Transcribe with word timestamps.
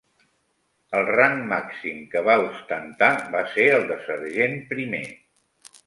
El 0.99 1.05
rang 1.17 1.43
màxim 1.51 2.01
que 2.15 2.25
va 2.29 2.39
ostentar 2.47 3.13
va 3.37 3.47
ser 3.53 3.71
el 3.79 3.89
de 3.93 4.03
sergent 4.11 4.61
primer. 4.75 5.09